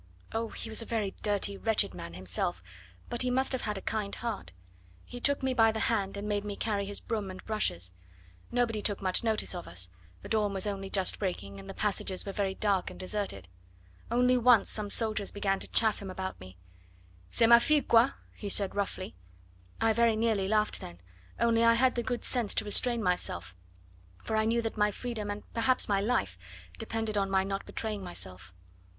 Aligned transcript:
Oh! 0.33 0.49
he 0.49 0.67
was 0.67 0.81
a 0.81 0.85
very 0.87 1.13
dirty, 1.21 1.57
wretched 1.57 1.93
man 1.93 2.15
himself, 2.15 2.63
but 3.07 3.21
he 3.21 3.29
must 3.29 3.51
have 3.51 3.61
had 3.61 3.77
a 3.77 3.83
kind 3.83 4.15
heart. 4.15 4.51
He 5.05 5.19
took 5.19 5.43
me 5.43 5.53
by 5.53 5.71
the 5.71 5.81
hand 5.81 6.17
and 6.17 6.27
made 6.27 6.43
me 6.43 6.55
carry 6.55 6.87
his 6.87 6.99
broom 6.99 7.29
and 7.29 7.45
brushes. 7.45 7.91
Nobody 8.51 8.81
took 8.81 8.99
much 8.99 9.23
notice 9.23 9.53
of 9.53 9.67
us, 9.67 9.91
the 10.23 10.27
dawn 10.27 10.55
was 10.55 10.65
only 10.65 10.89
just 10.89 11.19
breaking, 11.19 11.59
and 11.59 11.69
the 11.69 11.75
passages 11.75 12.25
were 12.25 12.31
very 12.31 12.55
dark 12.55 12.89
and 12.89 12.99
deserted; 12.99 13.47
only 14.09 14.37
once 14.39 14.71
some 14.71 14.89
soldiers 14.89 15.29
began 15.29 15.59
to 15.59 15.67
chaff 15.67 16.01
him 16.01 16.09
about 16.09 16.39
me: 16.39 16.57
'C'est 17.29 17.45
ma 17.47 17.59
fille 17.59 17.83
quoi?' 17.83 18.13
he 18.33 18.49
said 18.49 18.73
roughly. 18.73 19.13
I 19.79 19.93
very 19.93 20.15
nearly 20.15 20.47
laughed 20.47 20.81
then, 20.81 20.99
only 21.39 21.63
I 21.63 21.75
had 21.75 21.93
the 21.93 22.01
good 22.01 22.23
sense 22.25 22.55
to 22.55 22.65
restrain 22.65 23.03
myself, 23.03 23.55
for 24.17 24.35
I 24.35 24.45
knew 24.45 24.63
that 24.63 24.77
my 24.79 24.89
freedom, 24.89 25.29
and 25.29 25.43
perhaps 25.53 25.87
my 25.87 26.01
life, 26.01 26.39
depended 26.79 27.17
on 27.19 27.29
my 27.29 27.43
not 27.43 27.67
betraying 27.67 28.03
myself. 28.03 28.51